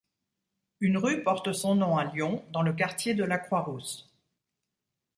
Une 0.79 0.97
rue 0.97 1.21
porte 1.21 1.53
son 1.53 1.75
nom 1.75 1.95
à 1.95 2.05
Lyon 2.05 2.43
dans 2.49 2.63
le 2.63 2.73
quartier 2.73 3.13
de 3.13 3.23
la 3.23 3.37
Croix-Rousse. 3.37 4.09